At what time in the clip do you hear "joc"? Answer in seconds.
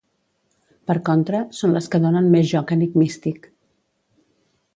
2.53-2.75